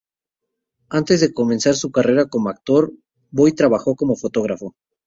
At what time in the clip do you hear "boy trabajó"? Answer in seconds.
3.29-3.95